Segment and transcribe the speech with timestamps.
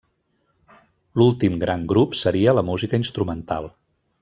[1.21, 3.71] L'últim gran grup seria la música instrumental.